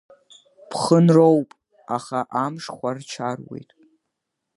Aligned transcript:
Ԥхынроуп, 0.69 1.49
аха 1.97 2.19
амш 2.43 2.65
хәарчаруеит. 2.75 3.69